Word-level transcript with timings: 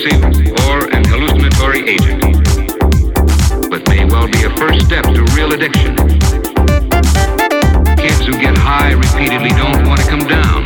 depressive, 0.00 0.56
or 0.68 0.88
an 0.94 1.04
hallucinatory 1.04 1.88
agent, 1.88 2.20
but 3.70 3.86
may 3.88 4.04
well 4.04 4.26
be 4.26 4.42
a 4.44 4.50
first 4.56 4.86
step 4.86 5.04
to 5.04 5.22
real 5.34 5.52
addiction. 5.52 5.96
Kids 7.96 8.24
who 8.24 8.32
get 8.32 8.56
high 8.56 8.92
repeatedly 8.92 9.50
don't 9.50 9.86
want 9.86 10.00
to 10.00 10.06
come 10.08 10.26
down. 10.26 10.64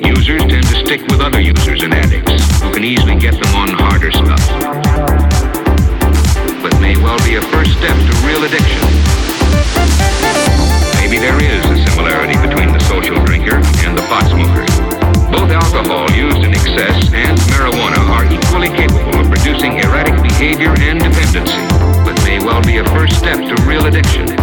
Users 0.00 0.42
tend 0.42 0.66
to 0.66 0.76
stick 0.84 1.02
with 1.08 1.20
other 1.20 1.40
users 1.40 1.82
and 1.82 1.92
addicts 1.94 2.60
who 2.60 2.72
can 2.72 2.84
easily 2.84 3.16
get 3.16 3.34
them 3.34 3.54
on 3.54 3.68
harder 3.68 4.10
stuff. 4.10 4.40
But 6.62 6.80
may 6.80 6.96
well 6.96 7.18
be 7.24 7.34
a 7.36 7.42
first 7.42 7.72
step 7.78 7.93
excess 16.74 17.12
and 17.12 17.38
marijuana 17.50 17.98
are 18.10 18.24
equally 18.32 18.68
capable 18.68 19.20
of 19.20 19.28
producing 19.28 19.78
erratic 19.78 20.20
behavior 20.22 20.74
and 20.80 20.98
dependency, 20.98 21.52
but 22.04 22.20
may 22.24 22.38
well 22.38 22.62
be 22.62 22.78
a 22.78 22.84
first 22.86 23.16
step 23.16 23.36
to 23.36 23.62
real 23.64 23.86
addiction. 23.86 24.33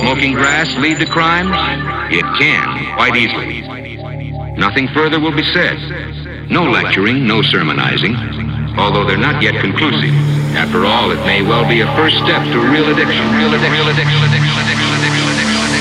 Smoking 0.00 0.34
grass 0.34 0.68
lead 0.78 0.98
to 1.00 1.06
crime? 1.06 1.48
It 2.12 2.24
can, 2.38 2.94
quite 2.94 3.16
easily. 3.16 3.62
Nothing 4.56 4.88
further 4.88 5.20
will 5.20 5.34
be 5.34 5.44
said. 5.54 5.78
No 6.50 6.64
lecturing, 6.64 7.26
no 7.26 7.42
sermonizing, 7.42 8.16
although 8.78 9.04
they're 9.04 9.18
not 9.18 9.42
yet 9.42 9.60
conclusive. 9.60 10.14
After 10.56 10.84
all, 10.86 11.10
it 11.10 11.20
may 11.26 11.42
well 11.42 11.68
be 11.68 11.80
a 11.80 11.86
first 11.94 12.16
step 12.16 12.42
to 12.42 12.58
real 12.58 12.90
addiction. 12.90 13.22
Real 13.36 13.54
addiction. 13.54 13.72
Real 13.72 13.88
addiction. 13.88 14.18
Addiction. 14.24 14.58
Addiction. 14.58 14.88
Addiction. 14.98 15.28
Addiction. 15.28 15.28
addiction. 15.28 15.77